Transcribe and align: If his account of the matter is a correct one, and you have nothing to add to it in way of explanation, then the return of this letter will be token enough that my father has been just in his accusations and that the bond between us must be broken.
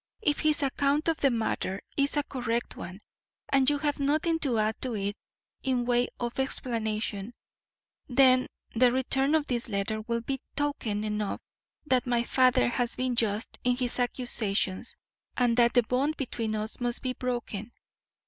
If 0.23 0.39
his 0.39 0.63
account 0.63 1.07
of 1.09 1.17
the 1.17 1.29
matter 1.29 1.79
is 1.95 2.17
a 2.17 2.23
correct 2.23 2.75
one, 2.75 3.01
and 3.49 3.69
you 3.69 3.77
have 3.77 3.99
nothing 3.99 4.39
to 4.39 4.57
add 4.57 4.81
to 4.81 4.95
it 4.95 5.15
in 5.61 5.85
way 5.85 6.07
of 6.19 6.39
explanation, 6.39 7.35
then 8.07 8.47
the 8.73 8.91
return 8.91 9.35
of 9.35 9.45
this 9.45 9.69
letter 9.69 10.01
will 10.01 10.21
be 10.21 10.41
token 10.55 11.03
enough 11.03 11.41
that 11.85 12.07
my 12.07 12.23
father 12.23 12.67
has 12.67 12.95
been 12.95 13.15
just 13.15 13.59
in 13.63 13.75
his 13.77 13.99
accusations 13.99 14.95
and 15.37 15.55
that 15.57 15.75
the 15.75 15.83
bond 15.83 16.17
between 16.17 16.55
us 16.55 16.79
must 16.79 17.03
be 17.03 17.13
broken. 17.13 17.71